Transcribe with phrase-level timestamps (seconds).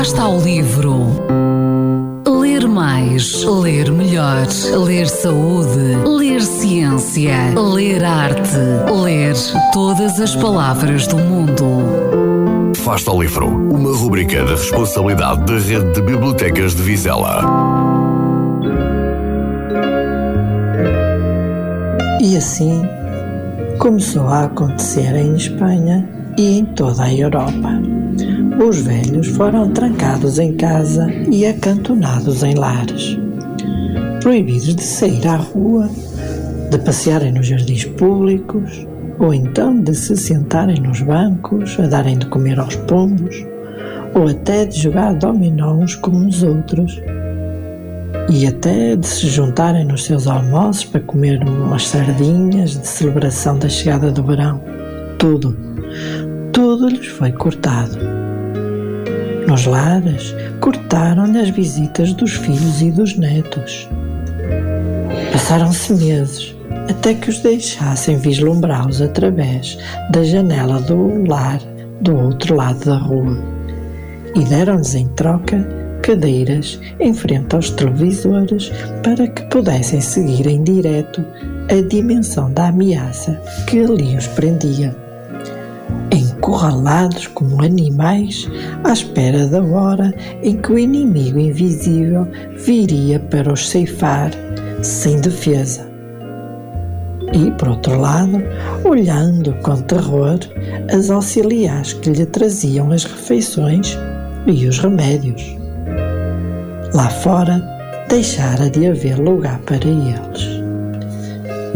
[0.00, 0.04] livro.
[0.04, 1.06] Fasta ao livro.
[2.26, 4.46] Ler mais, ler melhor,
[4.86, 8.56] ler saúde, ler ciência, ler arte,
[9.02, 9.34] ler
[9.74, 12.72] todas as palavras do mundo.
[12.78, 13.46] Fasta ao livro.
[13.46, 17.44] Uma rubrica da responsabilidade da Rede de Bibliotecas de Vizela.
[22.22, 22.82] E assim
[23.78, 26.08] começou a acontecer em Espanha
[26.38, 27.99] e em toda a Europa.
[28.62, 33.18] Os velhos foram trancados em casa e acantonados em lares,
[34.20, 35.88] proibidos de sair à rua,
[36.70, 38.86] de passearem nos jardins públicos
[39.18, 43.46] ou então de se sentarem nos bancos a darem de comer aos pombos
[44.14, 47.00] ou até de jogar dominó uns com os outros
[48.28, 53.70] e até de se juntarem nos seus almoços para comer umas sardinhas de celebração da
[53.70, 54.60] chegada do verão.
[55.18, 55.56] Tudo,
[56.52, 58.19] tudo lhes foi cortado.
[59.50, 63.88] Nos lares, cortaram-lhe as visitas dos filhos e dos netos.
[65.32, 66.54] Passaram-se meses
[66.88, 69.76] até que os deixassem vislumbrá-los através
[70.12, 71.58] da janela do lar
[72.00, 73.42] do outro lado da rua
[74.36, 75.66] e deram-lhes em troca
[76.00, 78.70] cadeiras em frente aos televisores
[79.02, 81.24] para que pudessem seguir em direto
[81.68, 85.09] a dimensão da ameaça que ali os prendia.
[86.12, 88.48] Encurralados como animais
[88.82, 94.32] à espera da hora em que o inimigo invisível viria para os ceifar
[94.82, 95.88] sem defesa.
[97.32, 98.42] E, por outro lado,
[98.84, 100.38] olhando com terror
[100.92, 103.96] as auxiliares que lhe traziam as refeições
[104.46, 105.56] e os remédios.
[106.92, 107.62] Lá fora
[108.08, 110.60] deixara de haver lugar para eles,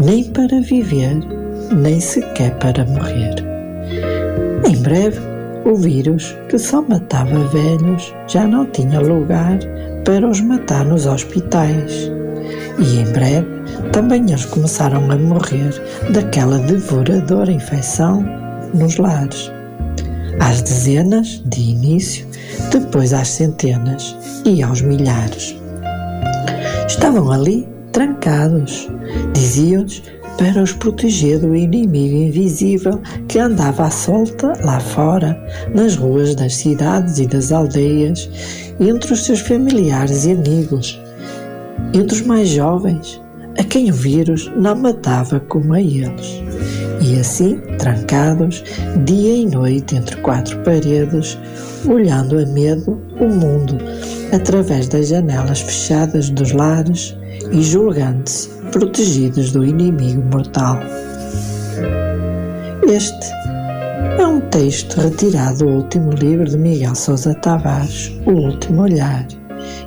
[0.03, 1.15] nem para viver,
[1.73, 3.54] nem sequer para morrer.
[4.67, 5.19] Em breve,
[5.63, 9.59] o vírus, que só matava velhos, já não tinha lugar
[10.03, 12.11] para os matar nos hospitais.
[12.79, 13.47] E em breve,
[13.91, 15.69] também eles começaram a morrer
[16.11, 18.25] daquela devoradora infecção
[18.73, 19.51] nos lares.
[20.39, 22.27] Às dezenas, de início,
[22.71, 25.55] depois às centenas e aos milhares.
[26.87, 28.89] Estavam ali trancados,
[29.33, 30.01] diziam-nos,
[30.37, 35.39] para os proteger do inimigo invisível que andava à solta lá fora,
[35.73, 38.29] nas ruas das cidades e das aldeias,
[38.79, 40.99] entre os seus familiares e amigos,
[41.93, 43.21] entre os mais jovens,
[43.57, 46.43] a quem o vírus não matava como a eles.
[47.01, 48.63] E assim, trancados,
[49.05, 51.37] dia e noite entre quatro paredes,
[51.87, 53.77] olhando a medo o mundo
[54.33, 57.15] através das janelas fechadas dos lares
[57.51, 60.79] e julgando-se protegidos do inimigo mortal.
[62.87, 63.31] Este
[64.17, 69.27] é um texto retirado do último livro de Miguel Sousa Tavares, O Último Olhar,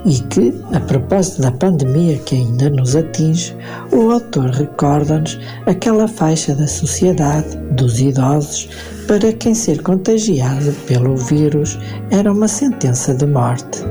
[0.04, 3.56] e que, a propósito da pandemia que ainda nos atinge,
[3.92, 8.68] o autor recorda-nos aquela faixa da sociedade, dos idosos,
[9.06, 11.78] para quem ser contagiado pelo vírus
[12.10, 13.82] era uma sentença de morte.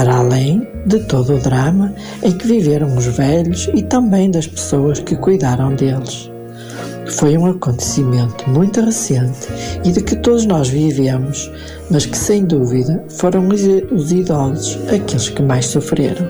[0.00, 4.98] Para além de todo o drama em que viveram os velhos e também das pessoas
[4.98, 6.30] que cuidaram deles.
[7.06, 9.46] Foi um acontecimento muito recente
[9.84, 11.52] e de que todos nós vivemos,
[11.90, 16.26] mas que sem dúvida foram os idosos aqueles que mais sofreram.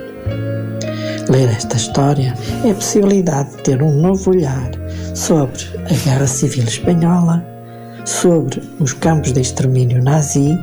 [1.28, 4.68] Ler esta história é a possibilidade de ter um novo olhar
[5.14, 7.46] sobre a Guerra Civil Espanhola,
[8.04, 10.58] sobre os campos de extermínio nazi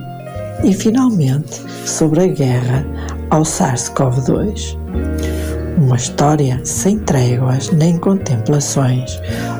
[0.63, 2.85] e, finalmente, sobre a guerra
[3.29, 4.77] ao SARS-CoV-2.
[5.77, 9.19] Uma história sem tréguas nem contemplações,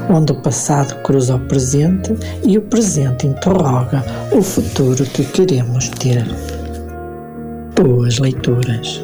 [0.09, 6.25] onde o passado cruza o presente e o presente interroga o futuro que queremos ter.
[7.75, 9.03] Boas leituras.